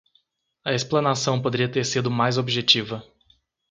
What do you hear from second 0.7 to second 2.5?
explanação poderia ter sido mais